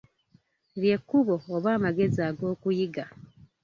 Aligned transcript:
Lye 0.81 0.95
kkubo 1.01 1.35
oba 1.55 1.69
amagezi 1.77 2.19
ag'okuyiga. 2.29 3.05